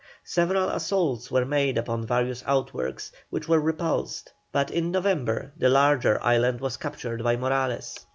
[0.25, 6.17] Several assaults were made upon various outworks, which were repulsed, but in November the larger
[6.23, 7.99] island was captured by Morales.